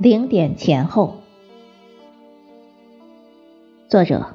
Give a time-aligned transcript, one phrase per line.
[0.00, 1.16] 零点前后，
[3.86, 4.28] 作者：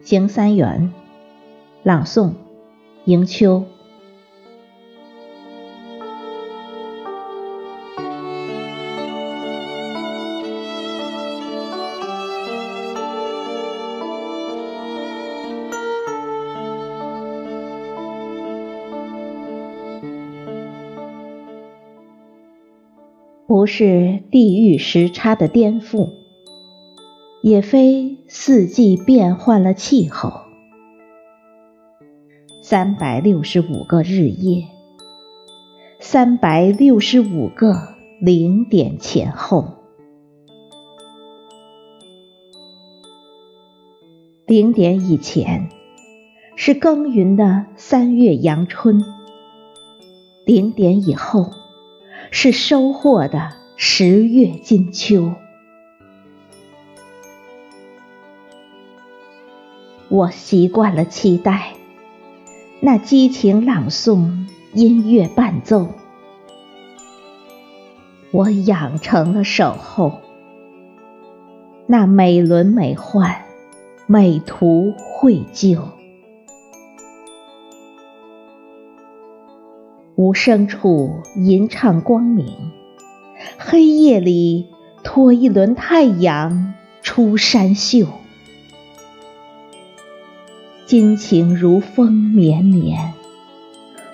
[0.00, 0.92] 邢三元，
[1.84, 2.32] 朗诵：
[3.04, 3.62] 迎秋。
[23.48, 26.10] 不是地域时差的颠覆，
[27.40, 30.42] 也非四季变换了气候。
[32.62, 34.66] 三百六十五个日夜，
[35.98, 39.64] 三百六十五个零点前后，
[44.44, 45.70] 零点以前
[46.54, 49.02] 是耕耘的三月阳春，
[50.44, 51.46] 零点以后。
[52.30, 55.32] 是收获的十月金秋。
[60.08, 61.74] 我习惯了期待
[62.80, 65.88] 那激情朗诵，音乐伴奏。
[68.30, 70.20] 我养成了守候
[71.86, 73.42] 那美轮美奂，
[74.06, 75.97] 美图绘就。
[80.18, 82.72] 无声处吟唱光明，
[83.56, 84.66] 黑夜里
[85.04, 88.08] 托一轮太阳出山秀。
[90.86, 93.14] 金情如风绵绵，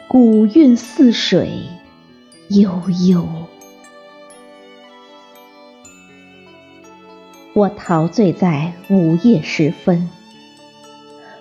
[0.06, 1.48] 古韵似水
[2.50, 3.27] 悠悠。
[7.55, 10.11] 我陶醉在午夜时分，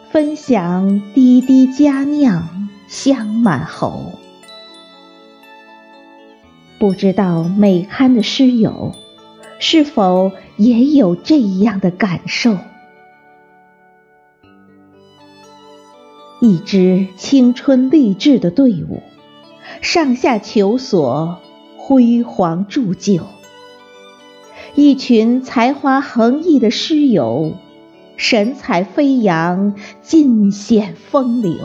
[0.09, 4.13] 分享滴滴佳酿，香满喉。
[6.83, 8.91] 不知道美刊的诗友
[9.57, 12.57] 是否也有这样的感受？
[16.41, 19.01] 一支青春励志的队伍，
[19.79, 21.39] 上下求索，
[21.77, 23.21] 辉煌铸就；
[24.75, 27.53] 一群才华横溢的诗友，
[28.17, 31.55] 神采飞扬，尽显风流。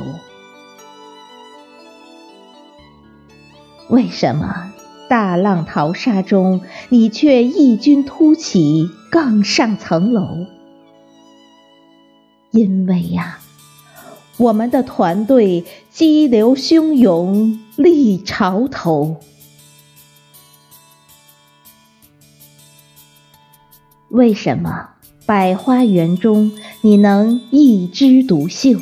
[3.91, 4.75] 为什么？
[5.09, 6.61] 大浪淘沙中，
[6.91, 10.47] 你却异军突起，更上层楼。
[12.51, 13.39] 因为呀，
[14.37, 19.17] 我们的团队激流汹涌，立潮头。
[24.11, 24.91] 为什么
[25.27, 28.81] 百花园中你能一枝独秀，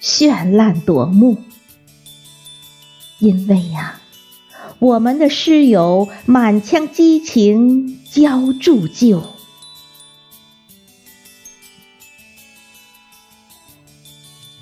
[0.00, 1.36] 绚烂夺目？
[3.18, 4.00] 因为呀。
[4.84, 9.22] 我们的诗友满腔激情，浇铸就。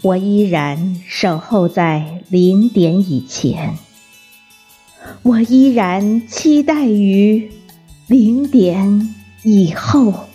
[0.00, 3.76] 我依然守候在零点以前，
[5.24, 7.50] 我依然期待于
[8.06, 10.28] 零点以后。